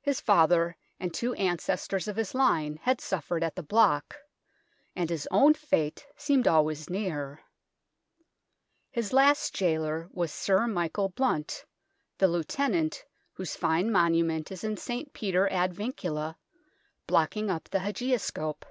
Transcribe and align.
His 0.00 0.20
father 0.20 0.76
and 0.98 1.14
two 1.14 1.32
ancestors 1.34 2.08
of 2.08 2.16
his 2.16 2.34
line 2.34 2.80
had 2.82 3.00
suffered 3.00 3.44
at 3.44 3.54
the 3.54 3.62
block, 3.62 4.16
and 4.96 5.08
his 5.08 5.28
own 5.30 5.54
fate 5.54 6.04
seemed 6.16 6.48
always 6.48 6.90
near. 6.90 7.42
His 8.90 9.12
last 9.12 9.56
gaoler 9.56 10.08
was 10.10 10.32
Sir 10.32 10.66
Michael 10.66 11.10
Blount, 11.10 11.64
the 12.18 12.26
Lieutenant 12.26 13.04
whose 13.34 13.54
fine 13.54 13.92
monument 13.92 14.50
is 14.50 14.64
in 14.64 14.76
St. 14.78 15.12
Peter 15.12 15.48
ad 15.48 15.72
Vincula, 15.72 16.34
blocking 17.06 17.48
up 17.48 17.68
the 17.68 17.78
hagioscope. 17.78 18.64